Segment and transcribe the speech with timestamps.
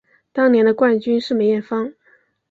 [0.33, 1.93] 当年的冠军是梅艳芳。